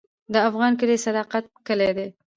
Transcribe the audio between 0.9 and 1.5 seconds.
د صداقت